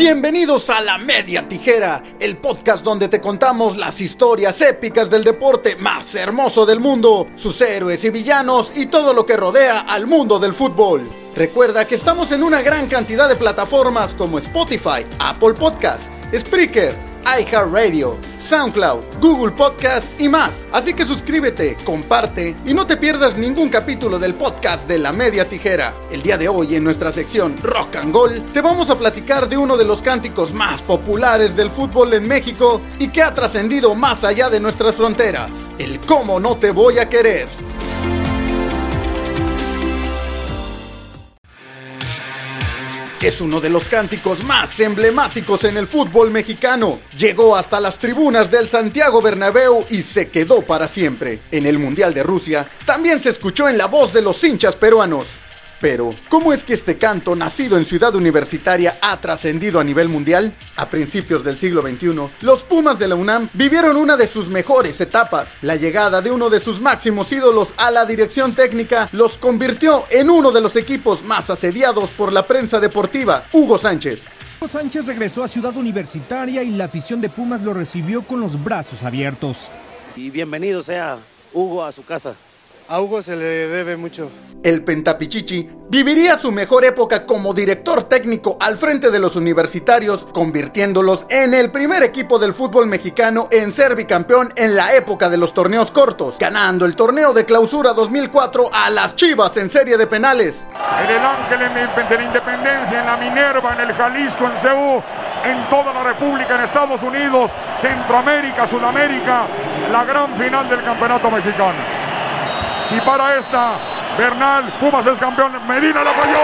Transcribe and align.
Bienvenidos 0.00 0.70
a 0.70 0.80
La 0.80 0.96
Media 0.96 1.46
Tijera, 1.46 2.02
el 2.20 2.38
podcast 2.38 2.82
donde 2.82 3.08
te 3.08 3.20
contamos 3.20 3.76
las 3.76 4.00
historias 4.00 4.58
épicas 4.62 5.10
del 5.10 5.22
deporte 5.22 5.76
más 5.76 6.14
hermoso 6.14 6.64
del 6.64 6.80
mundo, 6.80 7.28
sus 7.34 7.60
héroes 7.60 8.02
y 8.06 8.08
villanos 8.08 8.72
y 8.76 8.86
todo 8.86 9.12
lo 9.12 9.26
que 9.26 9.36
rodea 9.36 9.80
al 9.80 10.06
mundo 10.06 10.38
del 10.38 10.54
fútbol. 10.54 11.06
Recuerda 11.36 11.86
que 11.86 11.96
estamos 11.96 12.32
en 12.32 12.42
una 12.42 12.62
gran 12.62 12.86
cantidad 12.86 13.28
de 13.28 13.36
plataformas 13.36 14.14
como 14.14 14.38
Spotify, 14.38 15.04
Apple 15.18 15.52
Podcast, 15.52 16.08
Spreaker, 16.34 17.09
iHeartRadio, 17.24 18.16
SoundCloud, 18.38 19.20
Google 19.20 19.52
Podcast 19.52 20.20
y 20.20 20.28
más. 20.28 20.66
Así 20.72 20.94
que 20.94 21.04
suscríbete, 21.04 21.76
comparte 21.84 22.56
y 22.64 22.74
no 22.74 22.86
te 22.86 22.96
pierdas 22.96 23.36
ningún 23.36 23.68
capítulo 23.68 24.18
del 24.18 24.34
podcast 24.34 24.88
de 24.88 24.98
La 24.98 25.12
Media 25.12 25.48
Tijera. 25.48 25.94
El 26.10 26.22
día 26.22 26.38
de 26.38 26.48
hoy 26.48 26.74
en 26.74 26.84
nuestra 26.84 27.12
sección 27.12 27.56
Rock 27.62 27.96
and 27.96 28.12
Gold 28.12 28.52
te 28.52 28.60
vamos 28.60 28.90
a 28.90 28.98
platicar 28.98 29.48
de 29.48 29.56
uno 29.56 29.76
de 29.76 29.84
los 29.84 30.02
cánticos 30.02 30.52
más 30.52 30.82
populares 30.82 31.54
del 31.54 31.70
fútbol 31.70 32.14
en 32.14 32.26
México 32.26 32.80
y 32.98 33.08
que 33.08 33.22
ha 33.22 33.34
trascendido 33.34 33.94
más 33.94 34.24
allá 34.24 34.50
de 34.50 34.60
nuestras 34.60 34.94
fronteras. 34.94 35.50
El 35.78 36.00
cómo 36.00 36.40
no 36.40 36.56
te 36.56 36.70
voy 36.70 36.98
a 36.98 37.08
querer. 37.08 37.48
Es 43.28 43.40
uno 43.40 43.60
de 43.60 43.68
los 43.68 43.88
cánticos 43.88 44.42
más 44.44 44.80
emblemáticos 44.80 45.64
en 45.64 45.76
el 45.76 45.86
fútbol 45.86 46.30
mexicano. 46.30 47.00
Llegó 47.16 47.56
hasta 47.56 47.80
las 47.80 47.98
tribunas 47.98 48.50
del 48.50 48.68
Santiago 48.68 49.20
Bernabéu 49.20 49.84
y 49.90 50.02
se 50.02 50.30
quedó 50.30 50.62
para 50.62 50.88
siempre. 50.88 51.40
En 51.50 51.66
el 51.66 51.78
Mundial 51.78 52.14
de 52.14 52.22
Rusia 52.22 52.68
también 52.86 53.20
se 53.20 53.30
escuchó 53.30 53.68
en 53.68 53.78
la 53.78 53.86
voz 53.86 54.12
de 54.12 54.22
los 54.22 54.42
hinchas 54.42 54.76
peruanos. 54.76 55.26
Pero, 55.80 56.14
¿cómo 56.28 56.52
es 56.52 56.62
que 56.62 56.74
este 56.74 56.98
canto, 56.98 57.34
nacido 57.34 57.78
en 57.78 57.86
Ciudad 57.86 58.14
Universitaria, 58.14 58.98
ha 59.00 59.18
trascendido 59.18 59.80
a 59.80 59.84
nivel 59.84 60.10
mundial? 60.10 60.54
A 60.76 60.90
principios 60.90 61.42
del 61.42 61.58
siglo 61.58 61.80
XXI, 61.80 62.30
los 62.42 62.64
Pumas 62.64 62.98
de 62.98 63.08
la 63.08 63.14
UNAM 63.14 63.48
vivieron 63.54 63.96
una 63.96 64.18
de 64.18 64.26
sus 64.26 64.50
mejores 64.50 65.00
etapas. 65.00 65.48
La 65.62 65.76
llegada 65.76 66.20
de 66.20 66.30
uno 66.30 66.50
de 66.50 66.60
sus 66.60 66.82
máximos 66.82 67.32
ídolos 67.32 67.72
a 67.78 67.90
la 67.90 68.04
dirección 68.04 68.54
técnica 68.54 69.08
los 69.12 69.38
convirtió 69.38 70.04
en 70.10 70.28
uno 70.28 70.52
de 70.52 70.60
los 70.60 70.76
equipos 70.76 71.24
más 71.24 71.48
asediados 71.48 72.10
por 72.10 72.30
la 72.30 72.46
prensa 72.46 72.78
deportiva, 72.78 73.46
Hugo 73.50 73.78
Sánchez. 73.78 74.24
Hugo 74.60 74.68
Sánchez 74.68 75.06
regresó 75.06 75.42
a 75.42 75.48
Ciudad 75.48 75.74
Universitaria 75.74 76.62
y 76.62 76.72
la 76.72 76.84
afición 76.84 77.22
de 77.22 77.30
Pumas 77.30 77.62
lo 77.62 77.72
recibió 77.72 78.20
con 78.20 78.40
los 78.40 78.62
brazos 78.62 79.02
abiertos. 79.02 79.70
Y 80.14 80.28
bienvenido 80.28 80.82
sea 80.82 81.16
Hugo 81.54 81.82
a 81.82 81.92
su 81.92 82.04
casa. 82.04 82.34
A 82.90 83.00
Hugo 83.00 83.22
se 83.22 83.36
le 83.36 83.44
debe 83.44 83.96
mucho. 83.96 84.32
El 84.64 84.82
Pentapichichi 84.82 85.70
viviría 85.88 86.36
su 86.36 86.50
mejor 86.50 86.84
época 86.84 87.24
como 87.24 87.54
director 87.54 88.02
técnico 88.02 88.56
al 88.60 88.76
frente 88.76 89.12
de 89.12 89.20
los 89.20 89.36
universitarios, 89.36 90.26
convirtiéndolos 90.32 91.24
en 91.30 91.54
el 91.54 91.70
primer 91.70 92.02
equipo 92.02 92.40
del 92.40 92.52
fútbol 92.52 92.88
mexicano 92.88 93.46
en 93.52 93.72
ser 93.72 93.94
bicampeón 93.94 94.48
en 94.56 94.74
la 94.74 94.92
época 94.96 95.28
de 95.28 95.36
los 95.36 95.54
torneos 95.54 95.92
cortos, 95.92 96.34
ganando 96.40 96.84
el 96.84 96.96
torneo 96.96 97.32
de 97.32 97.44
clausura 97.44 97.92
2004 97.92 98.70
a 98.72 98.90
las 98.90 99.14
Chivas 99.14 99.56
en 99.56 99.70
serie 99.70 99.96
de 99.96 100.08
penales. 100.08 100.66
En 101.04 101.10
el 101.10 101.22
Ángel 101.22 102.08
de 102.08 102.16
la 102.16 102.24
Independencia, 102.24 102.98
en 102.98 103.06
la 103.06 103.16
Minerva, 103.18 103.72
en 103.74 103.88
el 103.88 103.94
Jalisco, 103.94 104.46
en 104.46 104.58
Ceú, 104.58 105.00
en 105.44 105.68
toda 105.70 105.94
la 105.94 106.02
República, 106.02 106.56
en 106.56 106.62
Estados 106.62 107.00
Unidos, 107.04 107.52
Centroamérica, 107.80 108.66
Sudamérica, 108.66 109.46
la 109.92 110.04
gran 110.04 110.36
final 110.36 110.68
del 110.68 110.82
campeonato 110.82 111.30
mexicano. 111.30 111.99
Si 112.90 113.00
para 113.02 113.38
esta, 113.38 113.78
Bernal, 114.18 114.64
Pumas 114.80 115.06
es 115.06 115.16
campeón, 115.20 115.52
Medina 115.68 116.02
la 116.02 116.10
falló. 116.10 116.40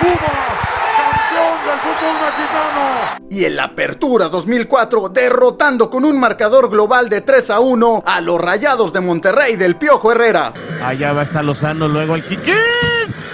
Pumas, 0.00 0.56
campeón 0.96 1.58
del 1.66 1.78
fútbol 1.80 2.14
mexicano. 2.24 3.18
Y 3.28 3.44
en 3.44 3.56
la 3.56 3.64
Apertura 3.64 4.28
2004, 4.30 5.10
derrotando 5.10 5.90
con 5.90 6.06
un 6.06 6.18
marcador 6.18 6.70
global 6.70 7.10
de 7.10 7.20
3 7.20 7.50
a 7.50 7.60
1 7.60 8.02
a 8.06 8.22
los 8.22 8.40
Rayados 8.40 8.94
de 8.94 9.02
Monterrey 9.02 9.56
del 9.56 9.76
Piojo 9.76 10.10
Herrera. 10.10 10.54
Allá 10.82 11.12
va 11.12 11.20
a 11.20 11.24
estar 11.24 11.44
Lozano, 11.44 11.86
luego 11.86 12.14
el 12.14 12.26
Kikín. 12.28 12.54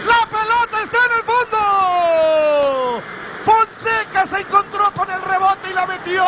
¡La 0.04 0.26
pelota 0.28 0.82
está 0.82 0.98
en 1.06 1.12
el 1.18 1.24
fondo! 1.24 3.02
Fonseca 3.44 4.26
se 4.28 4.40
encontró 4.42 4.92
con 4.92 5.08
el 5.08 5.22
rebote 5.22 5.70
y 5.70 5.72
la 5.72 5.86
metió. 5.86 6.24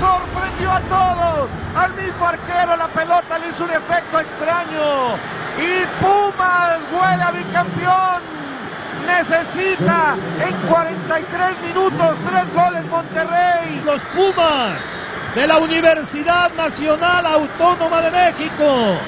Sorprendió 0.00 0.72
a 0.72 0.80
todos. 0.88 1.50
Al 1.76 1.92
mismo 1.94 2.26
arquero 2.26 2.76
la 2.76 2.88
pelota 2.92 3.23
hizo 3.48 3.64
un 3.64 3.70
efecto 3.70 4.20
extraño. 4.20 5.16
Y 5.58 5.86
Pumas 6.00 6.80
huele 6.92 7.22
a 7.22 7.30
bicampeón. 7.30 8.34
Necesita 9.06 10.16
en 10.40 10.56
43 10.68 11.60
minutos 11.62 12.16
tres 12.26 12.54
goles 12.54 12.84
Monterrey. 12.86 13.82
Los 13.84 14.00
Pumas 14.14 14.78
de 15.34 15.46
la 15.46 15.58
Universidad 15.58 16.52
Nacional 16.52 17.26
Autónoma 17.26 18.00
de 18.02 18.10
México 18.10 18.98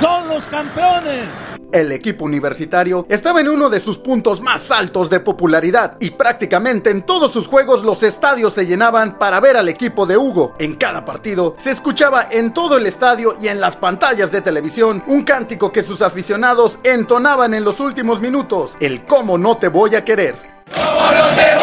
son 0.00 0.28
los 0.28 0.42
campeones. 0.44 1.47
El 1.78 1.92
equipo 1.92 2.24
universitario 2.24 3.06
estaba 3.08 3.40
en 3.40 3.48
uno 3.48 3.70
de 3.70 3.78
sus 3.78 3.98
puntos 3.98 4.40
más 4.40 4.72
altos 4.72 5.08
de 5.10 5.20
popularidad 5.20 5.96
y 6.00 6.10
prácticamente 6.10 6.90
en 6.90 7.02
todos 7.02 7.32
sus 7.32 7.46
juegos 7.46 7.84
los 7.84 8.02
estadios 8.02 8.54
se 8.54 8.66
llenaban 8.66 9.16
para 9.16 9.38
ver 9.38 9.56
al 9.56 9.68
equipo 9.68 10.04
de 10.04 10.16
Hugo. 10.16 10.56
En 10.58 10.74
cada 10.74 11.04
partido 11.04 11.54
se 11.56 11.70
escuchaba 11.70 12.26
en 12.32 12.52
todo 12.52 12.76
el 12.76 12.86
estadio 12.86 13.36
y 13.40 13.46
en 13.46 13.60
las 13.60 13.76
pantallas 13.76 14.32
de 14.32 14.40
televisión 14.40 15.04
un 15.06 15.22
cántico 15.22 15.70
que 15.70 15.84
sus 15.84 16.02
aficionados 16.02 16.80
entonaban 16.82 17.54
en 17.54 17.62
los 17.62 17.78
últimos 17.78 18.20
minutos, 18.20 18.72
el 18.80 19.04
cómo 19.04 19.38
no 19.38 19.56
te 19.58 19.68
voy 19.68 19.94
a 19.94 20.04
querer. 20.04 20.34
¿Cómo 20.74 21.12
no 21.12 21.36
te 21.36 21.57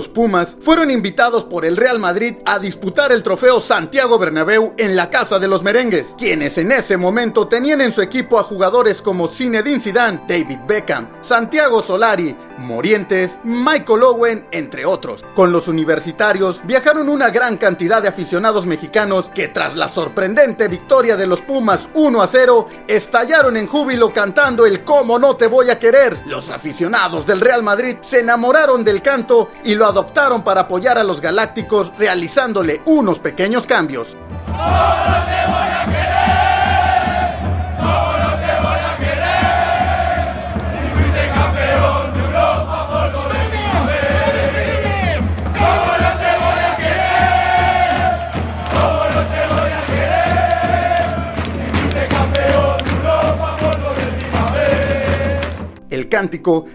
Los 0.00 0.08
Pumas 0.20 0.54
fueron 0.60 0.90
invitados 0.90 1.46
por 1.46 1.64
el 1.64 1.78
Real 1.78 1.98
Madrid 1.98 2.34
a 2.44 2.58
disputar 2.58 3.10
el 3.10 3.22
trofeo 3.22 3.58
Santiago 3.58 4.18
Bernabéu 4.18 4.74
en 4.76 4.94
la 4.94 5.08
casa 5.08 5.38
de 5.38 5.48
los 5.48 5.62
merengues, 5.62 6.08
quienes 6.18 6.58
en 6.58 6.72
ese 6.72 6.98
momento 6.98 7.48
tenían 7.48 7.80
en 7.80 7.90
su 7.90 8.02
equipo 8.02 8.38
a 8.38 8.42
jugadores 8.42 9.00
como 9.00 9.28
Zinedine 9.28 9.80
Zidane, 9.80 10.20
David 10.28 10.58
Beckham, 10.68 11.08
Santiago 11.22 11.82
Solari, 11.82 12.36
Morientes, 12.58 13.38
Michael 13.44 14.02
Owen, 14.02 14.46
entre 14.50 14.84
otros. 14.84 15.24
Con 15.34 15.52
los 15.52 15.68
universitarios 15.68 16.60
viajaron 16.64 17.08
una 17.08 17.30
gran 17.30 17.56
cantidad 17.56 18.02
de 18.02 18.08
aficionados 18.08 18.66
mexicanos 18.66 19.30
que 19.34 19.48
tras 19.48 19.74
la 19.74 19.88
sorprendente 19.88 20.68
victoria 20.68 21.16
de 21.16 21.26
los 21.26 21.40
Pumas 21.40 21.88
1 21.94 22.22
a 22.22 22.26
0, 22.26 22.68
estallaron 22.88 23.56
en 23.56 23.66
júbilo 23.66 24.12
cantando 24.12 24.66
el 24.66 24.84
Cómo 24.84 25.18
no 25.18 25.36
te 25.36 25.46
voy 25.46 25.70
a 25.70 25.78
querer. 25.78 26.20
Los 26.26 26.50
aficionados 26.50 27.24
del 27.24 27.40
Real 27.40 27.62
Madrid 27.62 27.96
se 28.02 28.20
enamoraron 28.20 28.84
del 28.84 29.00
canto 29.00 29.48
y 29.64 29.74
lo 29.76 29.86
adoptaron 29.86 30.09
para 30.42 30.62
apoyar 30.62 30.98
a 30.98 31.04
los 31.04 31.20
galácticos 31.20 31.92
realizándole 31.96 32.82
unos 32.86 33.18
pequeños 33.18 33.66
cambios. 33.66 34.16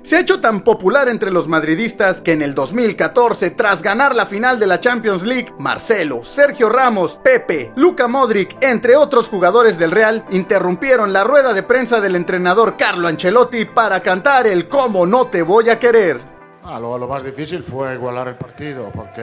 Se 0.04 0.16
ha 0.16 0.20
hecho 0.20 0.42
tan 0.42 0.62
popular 0.62 1.08
entre 1.08 1.32
los 1.32 1.48
madridistas 1.48 2.20
que 2.20 2.32
en 2.32 2.42
el 2.42 2.56
2014, 2.56 3.52
tras 3.52 3.84
ganar 3.84 4.16
la 4.16 4.26
final 4.26 4.60
de 4.60 4.66
la 4.66 4.80
Champions 4.80 5.22
League, 5.24 5.54
Marcelo, 5.60 6.24
Sergio 6.24 6.70
Ramos, 6.70 7.20
Pepe, 7.24 7.72
Luca 7.76 8.08
Modric, 8.08 8.58
entre 8.64 8.96
otros 8.96 9.30
jugadores 9.30 9.78
del 9.78 9.92
Real, 9.92 10.26
interrumpieron 10.32 11.14
la 11.14 11.24
rueda 11.24 11.54
de 11.54 11.62
prensa 11.62 12.02
del 12.02 12.16
entrenador 12.16 12.76
Carlo 12.76 13.08
Ancelotti 13.08 13.66
para 13.66 14.00
cantar 14.00 14.48
el 14.48 14.68
Cómo 14.68 15.06
no 15.06 15.28
te 15.28 15.44
voy 15.44 15.70
a 15.70 15.78
querer. 15.78 16.20
Ah, 16.64 16.80
lo 16.80 16.98
más 17.08 17.24
difícil 17.24 17.64
fue 17.64 17.94
igualar 17.94 18.30
el 18.30 18.38
partido, 18.38 18.92
porque 18.96 19.22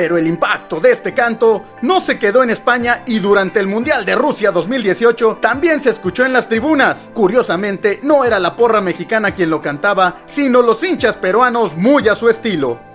Pero 0.00 0.16
el 0.16 0.26
impacto 0.26 0.80
de 0.80 0.92
este 0.92 1.12
canto 1.12 1.62
no 1.82 2.02
se 2.02 2.18
quedó 2.18 2.42
en 2.42 2.48
España 2.48 3.02
y 3.06 3.18
durante 3.18 3.60
el 3.60 3.66
Mundial 3.66 4.06
de 4.06 4.14
Rusia 4.14 4.50
2018 4.50 5.40
también 5.42 5.82
se 5.82 5.90
escuchó 5.90 6.24
en 6.24 6.32
las 6.32 6.48
tribunas. 6.48 7.10
Curiosamente, 7.12 8.00
no 8.02 8.24
era 8.24 8.38
la 8.38 8.56
porra 8.56 8.80
mexicana 8.80 9.34
quien 9.34 9.50
lo 9.50 9.60
cantaba, 9.60 10.22
sino 10.24 10.62
los 10.62 10.82
hinchas 10.82 11.18
peruanos 11.18 11.76
muy 11.76 12.08
a 12.08 12.14
su 12.14 12.30
estilo. 12.30 12.89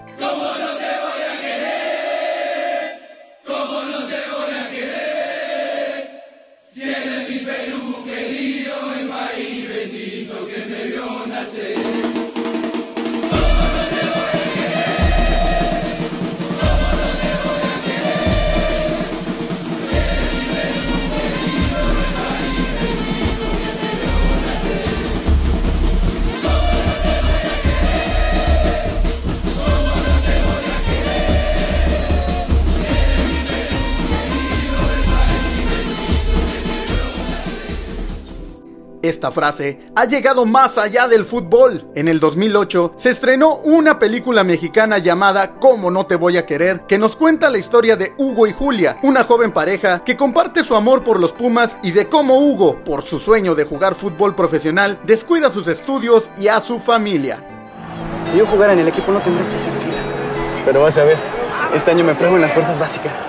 Esta 39.06 39.30
frase 39.32 39.82
ha 39.96 40.06
llegado 40.06 40.46
más 40.46 40.80
allá 40.80 41.08
del 41.08 41.26
fútbol. 41.26 41.92
En 41.94 42.08
el 42.08 42.20
2008 42.20 42.94
se 42.98 43.12
estrenó 43.12 43.58
una 43.58 44.00
película 44.00 44.44
mexicana 44.44 44.98
llamada 44.98 45.60
Cómo 45.60 45.92
no 45.92 46.08
te 46.08 46.16
voy 46.16 46.38
a 46.38 46.48
querer, 46.48 46.82
que 46.88 46.98
nos 46.98 47.16
cuenta 47.16 47.52
la 47.52 47.60
historia 47.60 47.96
de 47.96 48.14
Hugo 48.18 48.48
y 48.48 48.54
Julia, 48.54 48.98
una 49.04 49.24
joven 49.24 49.52
pareja 49.52 50.04
que 50.04 50.18
comparte 50.18 50.64
su 50.64 50.74
amor 50.74 51.04
por 51.04 51.20
los 51.20 51.34
Pumas 51.34 51.78
y 51.84 51.92
de 51.92 52.08
cómo 52.10 52.40
Hugo, 52.40 52.84
por 52.84 53.04
su 53.04 53.20
sueño 53.20 53.54
de 53.54 53.66
jugar 53.66 53.94
fútbol 53.94 54.34
profesional, 54.34 54.98
descuida 55.04 55.52
sus 55.52 55.68
estudios 55.68 56.32
y 56.40 56.48
a 56.48 56.60
su 56.60 56.80
familia. 56.80 57.48
Si 58.32 58.40
yo 58.40 58.48
jugara 58.48 58.74
en 58.74 58.80
el 58.80 58.88
equipo 58.88 59.12
no 59.12 59.22
tendrías 59.22 59.52
que 59.52 59.60
ser 59.60 59.74
fila. 59.74 59.94
Pero 60.66 60.82
vas 60.82 60.98
a 60.98 61.04
ver, 61.04 61.18
este 61.76 61.92
año 61.92 62.04
me 62.04 62.16
pruebo 62.16 62.38
en 62.38 62.42
las 62.42 62.54
fuerzas 62.54 62.80
básicas. 62.80 63.24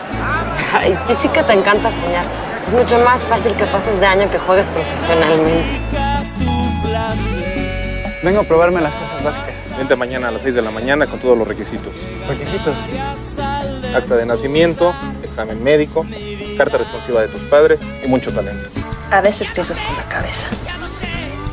Ay, 0.73 0.99
sí 1.20 1.28
que 1.28 1.43
te 1.43 1.52
encanta 1.52 1.93
soñar. 1.93 2.56
Es 2.67 2.75
mucho 2.75 2.99
más 2.99 3.21
fácil 3.23 3.55
que 3.55 3.65
pases 3.67 4.01
de 4.01 4.07
año 4.07 4.29
que 4.29 4.39
juegues 4.39 4.69
profesionalmente. 4.69 5.81
Vengo 8.25 8.41
a 8.41 8.45
probarme 8.45 8.81
las 8.81 8.93
cosas 8.95 9.23
básicas. 9.23 9.67
Vente 9.79 9.95
mañana 9.95 10.29
a 10.29 10.31
las 10.33 10.43
6 10.43 10.57
de 10.57 10.63
la 10.63 10.73
mañana 10.73 11.07
con 11.07 11.21
todos 11.21 11.39
los 11.39 11.47
requisitos. 11.47 11.93
¿Requisitos? 12.27 12.75
Acta 13.95 14.17
de 14.17 14.27
nacimiento, 14.27 14.93
examen 15.23 15.63
médico, 15.63 16.05
carta 16.59 16.79
responsiva 16.79 17.23
de 17.23 17.29
tus 17.29 17.41
padres 17.43 17.79
y 18.05 18.09
mucho 18.09 18.33
talento. 18.33 18.69
A 19.12 19.21
veces 19.21 19.49
piensas 19.53 19.81
con 19.81 19.97
la 19.97 20.03
cabeza, 20.09 20.49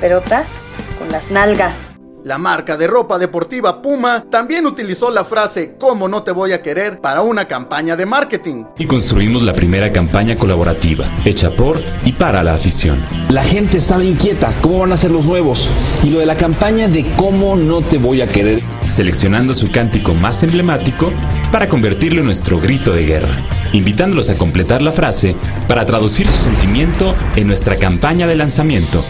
pero 0.02 0.18
otras 0.18 0.62
con 0.98 1.12
las 1.12 1.30
nalgas. 1.30 1.93
La 2.24 2.38
marca 2.38 2.78
de 2.78 2.88
ropa 2.88 3.20
deportiva 3.20 3.82
Puma 3.82 4.24
también 4.30 4.66
utilizó 4.66 5.12
la 5.12 5.26
frase 5.26 5.76
¿Cómo 5.78 6.08
no 6.08 6.24
te 6.24 6.32
voy 6.32 6.54
a 6.54 6.62
querer? 6.62 7.02
para 7.02 7.22
una 7.22 7.50
campaña 7.50 7.98
de 7.98 8.06
marketing. 8.06 8.64
Y 8.78 8.86
construimos 8.86 9.42
la 9.42 9.52
primera 9.52 9.92
campaña 9.92 10.38
colaborativa, 10.38 11.06
hecha 11.26 11.50
por 11.50 11.78
y 12.06 12.14
para 12.14 12.42
la 12.42 12.54
afición. 12.54 13.04
La 13.28 13.44
gente 13.44 13.78
estaba 13.78 14.06
inquieta, 14.06 14.54
¿cómo 14.62 14.80
van 14.80 14.94
a 14.94 14.98
ser 14.98 15.12
los 15.12 15.26
nuevos? 15.26 15.70
Y 16.02 16.12
lo 16.12 16.20
de 16.20 16.26
la 16.26 16.38
campaña 16.38 16.88
de 16.88 17.06
¿Cómo 17.18 17.58
no 17.58 17.82
te 17.82 17.98
voy 17.98 18.22
a 18.22 18.28
querer? 18.28 18.62
Seleccionando 18.88 19.54
su 19.54 19.70
cántico 19.70 20.14
más 20.14 20.44
emblemático 20.44 21.12
para 21.52 21.68
convertirlo 21.68 22.22
en 22.22 22.28
nuestro 22.28 22.58
grito 22.58 22.94
de 22.94 23.06
guerra, 23.06 23.36
invitándolos 23.74 24.30
a 24.30 24.38
completar 24.38 24.82
la 24.82 24.94
frase 24.94 25.36
para 25.68 25.86
traducir 25.86 26.30
su 26.30 26.38
sentimiento 26.38 27.16
en 27.36 27.48
nuestra 27.48 27.76
campaña 27.76 28.28
de 28.28 28.38
lanzamiento. 28.38 29.04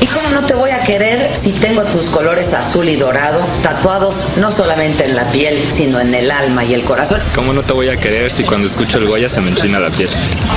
¿Y 0.00 0.06
cómo 0.06 0.30
no 0.30 0.46
te 0.46 0.54
voy 0.54 0.70
a 0.70 0.80
querer 0.80 1.36
si 1.36 1.52
tengo 1.52 1.82
tus 1.84 2.08
colores 2.08 2.54
azul 2.54 2.88
y 2.88 2.96
dorado 2.96 3.46
tatuados 3.62 4.38
no 4.38 4.50
solamente 4.50 5.04
en 5.04 5.14
la 5.14 5.30
piel, 5.30 5.62
sino 5.68 6.00
en 6.00 6.14
el 6.14 6.30
alma 6.30 6.64
y 6.64 6.72
el 6.72 6.82
corazón? 6.84 7.20
¿Cómo 7.34 7.52
no 7.52 7.62
te 7.62 7.74
voy 7.74 7.88
a 7.88 7.96
querer 7.98 8.30
si 8.30 8.44
cuando 8.44 8.66
escucho 8.66 8.98
el 8.98 9.06
Goya 9.06 9.28
se 9.28 9.42
me 9.42 9.50
enchina 9.50 9.78
la 9.78 9.90
piel? 9.90 10.08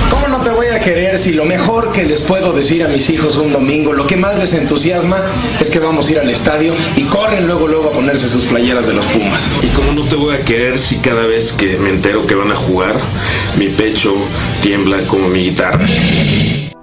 ¿Cómo 0.10 0.30
no 0.30 0.42
te 0.44 0.50
voy 0.50 0.68
a 0.68 0.80
querer 0.80 1.18
si 1.18 1.34
lo 1.34 1.44
mejor 1.44 1.92
que 1.92 2.04
les 2.06 2.22
puedo 2.22 2.54
decir 2.54 2.84
a 2.86 2.88
mis 2.88 3.10
hijos 3.10 3.36
un 3.36 3.52
domingo, 3.52 3.94
lo 3.94 4.08
que 4.08 4.16
más 4.16 4.40
les 4.40 4.54
entusiasma 4.54 5.22
es 5.60 5.70
que 5.70 5.80
vamos 5.80 6.08
a 6.08 6.12
ir 6.12 6.20
al 6.20 6.30
estadio 6.30 6.74
y 6.96 7.04
corren 7.04 7.46
luego 7.46 7.68
luego 7.68 7.90
a 7.90 7.94
ponerse 7.94 8.30
sus 8.30 8.46
playeras 8.46 8.88
de 8.88 8.94
los 8.94 9.06
Pumas? 9.08 9.50
¿Y 9.62 9.68
cómo 9.68 9.92
no 9.92 10.04
te 10.06 10.16
voy 10.16 10.36
a 10.36 10.42
querer 10.42 10.80
si 10.80 11.00
cada 11.00 11.26
vez 11.26 11.52
que 11.52 11.78
me 11.78 11.90
entero 11.90 12.26
que 12.26 12.36
van 12.36 12.52
a 12.52 12.56
jugar, 12.56 12.96
mi 13.58 13.68
pecho 13.68 14.16
tiembla 14.62 15.00
como 15.08 15.28
mi 15.28 15.44
guitarra? 15.44 15.86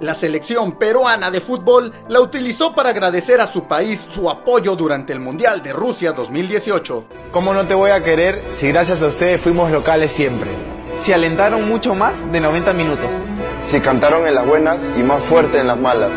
La 0.01 0.15
selección 0.15 0.71
peruana 0.71 1.29
de 1.29 1.41
fútbol 1.41 1.93
la 2.07 2.21
utilizó 2.21 2.73
para 2.73 2.89
agradecer 2.89 3.39
a 3.39 3.45
su 3.45 3.65
país 3.65 4.03
su 4.09 4.31
apoyo 4.31 4.75
durante 4.75 5.13
el 5.13 5.19
Mundial 5.19 5.61
de 5.61 5.73
Rusia 5.73 6.11
2018. 6.11 7.05
¿Cómo 7.31 7.53
no 7.53 7.67
te 7.67 7.75
voy 7.75 7.91
a 7.91 8.03
querer 8.03 8.43
si 8.51 8.69
gracias 8.69 9.03
a 9.03 9.05
ustedes 9.05 9.39
fuimos 9.39 9.69
locales 9.69 10.11
siempre? 10.11 10.49
Si 11.01 11.13
alentaron 11.13 11.67
mucho 11.67 11.93
más 11.93 12.15
de 12.31 12.39
90 12.39 12.73
minutos. 12.73 13.11
Si 13.63 13.79
cantaron 13.79 14.25
en 14.25 14.33
las 14.33 14.47
buenas 14.47 14.89
y 14.97 15.03
más 15.03 15.23
fuerte 15.23 15.59
en 15.59 15.67
las 15.67 15.77
malas. 15.77 16.13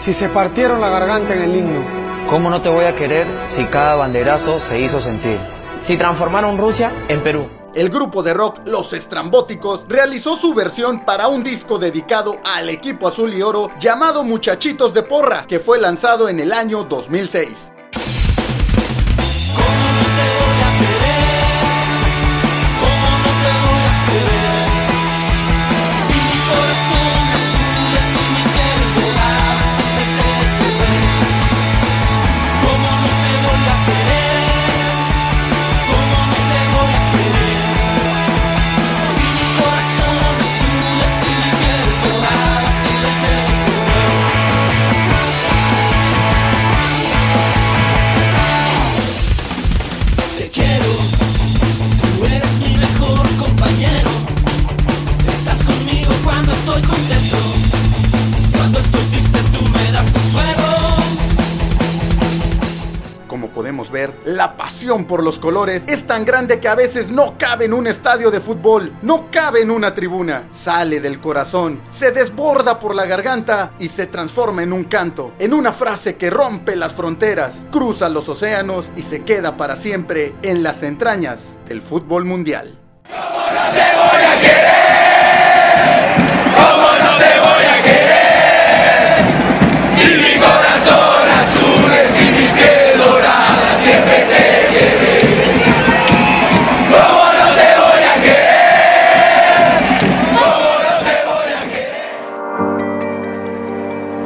Si 0.00 0.12
se 0.12 0.28
partieron 0.28 0.82
la 0.82 0.90
garganta 0.90 1.32
en 1.32 1.42
el 1.42 1.56
himno. 1.56 1.80
¿Cómo 2.28 2.50
no 2.50 2.60
te 2.60 2.68
voy 2.68 2.84
a 2.84 2.94
querer 2.94 3.26
si 3.46 3.64
cada 3.64 3.96
banderazo 3.96 4.60
se 4.60 4.78
hizo 4.78 5.00
sentir? 5.00 5.40
Si 5.80 5.96
transformaron 5.96 6.58
Rusia 6.58 6.92
en 7.08 7.22
Perú. 7.22 7.61
El 7.74 7.88
grupo 7.88 8.22
de 8.22 8.34
rock 8.34 8.60
Los 8.66 8.92
Estrambóticos 8.92 9.86
realizó 9.88 10.36
su 10.36 10.52
versión 10.52 11.06
para 11.06 11.28
un 11.28 11.42
disco 11.42 11.78
dedicado 11.78 12.36
al 12.44 12.68
equipo 12.68 13.08
azul 13.08 13.32
y 13.32 13.40
oro 13.40 13.70
llamado 13.80 14.24
Muchachitos 14.24 14.92
de 14.92 15.02
Porra, 15.02 15.46
que 15.46 15.58
fue 15.58 15.80
lanzado 15.80 16.28
en 16.28 16.38
el 16.38 16.52
año 16.52 16.84
2006. 16.84 17.71
Pasión 64.62 65.06
por 65.06 65.24
los 65.24 65.40
colores 65.40 65.82
es 65.88 66.06
tan 66.06 66.24
grande 66.24 66.60
que 66.60 66.68
a 66.68 66.76
veces 66.76 67.08
no 67.08 67.36
cabe 67.36 67.64
en 67.64 67.72
un 67.72 67.88
estadio 67.88 68.30
de 68.30 68.40
fútbol, 68.40 68.96
no 69.02 69.28
cabe 69.28 69.60
en 69.60 69.72
una 69.72 69.92
tribuna, 69.92 70.46
sale 70.52 71.00
del 71.00 71.20
corazón, 71.20 71.82
se 71.90 72.12
desborda 72.12 72.78
por 72.78 72.94
la 72.94 73.04
garganta 73.06 73.72
y 73.80 73.88
se 73.88 74.06
transforma 74.06 74.62
en 74.62 74.72
un 74.72 74.84
canto, 74.84 75.34
en 75.40 75.52
una 75.52 75.72
frase 75.72 76.14
que 76.14 76.30
rompe 76.30 76.76
las 76.76 76.92
fronteras, 76.92 77.66
cruza 77.72 78.08
los 78.08 78.28
océanos 78.28 78.92
y 78.94 79.02
se 79.02 79.24
queda 79.24 79.56
para 79.56 79.74
siempre 79.74 80.32
en 80.42 80.62
las 80.62 80.84
entrañas 80.84 81.58
del 81.66 81.82
fútbol 81.82 82.24
mundial. 82.24 82.78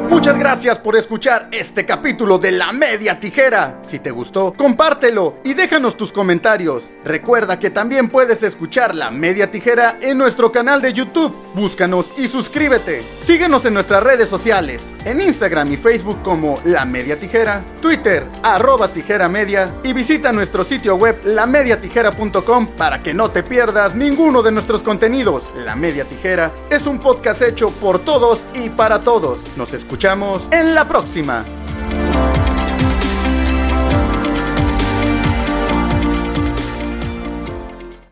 Muchas 0.09 0.37
gracias 0.37 0.79
por 0.79 0.95
escuchar 0.95 1.49
este 1.51 1.85
capítulo 1.85 2.37
de 2.37 2.51
La 2.51 2.71
Media 2.71 3.19
Tijera. 3.19 3.81
Si 3.85 3.99
te 3.99 4.09
gustó, 4.09 4.53
compártelo 4.55 5.35
y 5.43 5.53
déjanos 5.53 5.97
tus 5.97 6.13
comentarios. 6.13 6.89
Recuerda 7.03 7.59
que 7.59 7.69
también 7.69 8.07
puedes 8.07 8.41
escuchar 8.41 8.95
La 8.95 9.11
Media 9.11 9.51
Tijera 9.51 9.97
en 10.01 10.17
nuestro 10.17 10.49
canal 10.51 10.81
de 10.81 10.93
YouTube. 10.93 11.35
Búscanos 11.53 12.05
y 12.17 12.27
suscríbete. 12.27 13.03
Síguenos 13.19 13.65
en 13.65 13.73
nuestras 13.73 14.01
redes 14.01 14.29
sociales, 14.29 14.81
en 15.03 15.19
Instagram 15.19 15.73
y 15.73 15.77
Facebook 15.77 16.21
como 16.23 16.61
La 16.63 16.85
Media 16.85 17.19
Tijera, 17.19 17.63
Twitter, 17.81 18.25
arroba 18.43 18.87
tijera 18.87 19.27
media 19.27 19.73
y 19.83 19.91
visita 19.91 20.31
nuestro 20.31 20.63
sitio 20.63 20.95
web 20.95 21.19
lamediatijera.com 21.25 22.67
para 22.77 23.03
que 23.03 23.13
no 23.13 23.29
te 23.29 23.43
pierdas 23.43 23.93
ninguno 23.93 24.41
de 24.41 24.51
nuestros 24.51 24.83
contenidos. 24.83 25.43
La 25.65 25.75
Media 25.75 26.05
Tijera 26.05 26.53
es 26.69 26.87
un 26.87 26.97
podcast 26.97 27.41
hecho 27.41 27.71
por 27.71 27.99
todos 27.99 28.47
y 28.55 28.69
para 28.69 28.99
todos. 28.99 29.39
Nos 29.57 29.73
escuchamos 29.73 29.96
escuchamos 29.97 30.47
en 30.51 30.75
la 30.75 30.87
próxima. 30.87 31.56